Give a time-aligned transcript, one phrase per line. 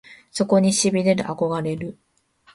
[0.31, 1.99] そこに痺れる憧れる